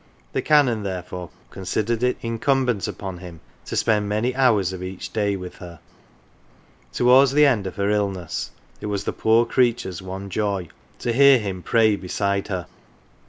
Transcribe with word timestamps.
The 0.33 0.41
Canon 0.41 0.81
therefore 0.81 1.29
considered 1.51 2.01
it 2.01 2.17
incumbent 2.23 2.89
on 3.01 3.19
him 3.19 3.39
to 3.65 3.75
spend 3.75 4.09
many 4.09 4.35
hours 4.35 4.73
of 4.73 4.81
each 4.81 5.13
day 5.13 5.35
with 5.35 5.57
her. 5.57 5.79
Towards 6.91 7.33
the 7.33 7.45
end 7.45 7.67
of 7.67 7.75
her 7.75 7.91
illness, 7.91 8.49
it 8.81 8.87
was 8.87 9.03
the 9.03 9.13
poor 9.13 9.45
creature's 9.45 10.01
one 10.01 10.31
joy 10.31 10.69
to 10.97 11.13
hear 11.13 11.37
him 11.37 11.61
pray 11.61 11.95
beside 11.97 12.47
her. 12.47 12.65